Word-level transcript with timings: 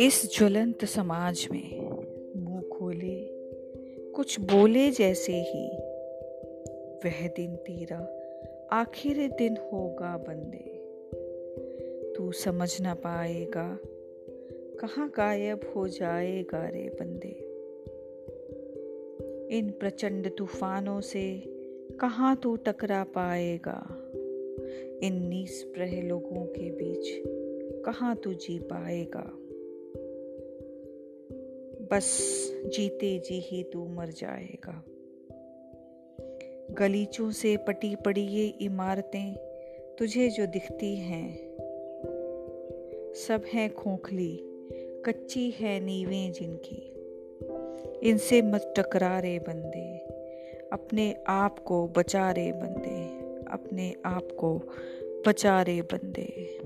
इस 0.00 0.38
ज्वलंत 0.38 0.84
समाज 0.84 1.48
में 1.52 1.80
मुँह 2.36 2.62
खोले, 2.62 3.24
कुछ 4.10 4.40
बोले 4.40 4.90
जैसे 4.90 5.32
ही, 5.32 5.68
वह 7.04 7.28
दिन 7.28 7.56
तेरा, 7.56 8.18
आखिर 8.72 9.28
दिन 9.28 9.56
होगा 9.56 10.16
बंदे। 10.16 10.78
तू 12.12 12.32
समझ 12.32 12.80
ना 12.80 12.94
पाएगा, 12.94 13.78
कहाँ 14.80 15.12
गायब 15.16 15.60
हो 15.76 15.88
जाएगा 15.88 16.68
रे 16.68 16.96
बंदे। 17.00 17.48
इन 19.58 19.70
प्रचंड 19.70 20.36
तूफानों 20.36 21.00
से 21.00 21.44
कहाँ 22.00 22.36
तू 22.36 22.56
टकरा 22.56 23.04
पाएगा? 23.04 24.04
इन 25.02 25.28
निस्प्रह 25.28 26.02
लोगों 26.02 26.46
के 26.46 26.70
बीच 26.70 27.22
कहाँ 27.84 28.16
तू 28.16 28.32
जी 28.34 28.58
पाएगा? 28.58 29.32
बस 31.90 32.06
जीते 32.66 33.18
जी 33.18 33.40
ही 33.40 33.62
तू 33.64 33.86
मर 33.88 34.06
जाएगा। 34.06 34.84
गलीचों 36.70 37.30
से 37.30 37.56
पटी 37.56 37.94
पड़ी 37.96 38.20
ये 38.20 38.46
इमारतें 38.46 39.34
तुझे 39.98 40.28
जो 40.28 40.46
दिखती 40.46 40.96
हैं, 40.96 41.34
सब 43.14 43.42
हैं 43.52 43.74
खोखली, 43.74 44.40
कच्ची 45.04 45.50
है 45.50 45.80
नीवें 45.80 46.32
जिनकी। 46.32 46.84
इनसे 48.08 48.42
मत 48.42 48.74
टकरा 48.76 49.18
रे 49.20 49.38
बंदे, 49.38 49.98
अपने 50.72 51.16
आप 51.28 51.58
को 51.58 51.86
बचा 51.88 52.30
रे 52.30 52.52
बंदे। 52.52 52.97
अपने 53.52 53.94
आप 54.04 54.28
को 54.38 54.62
बचा 55.26 55.62
रे 55.62 55.82
बंदे। 55.82 56.57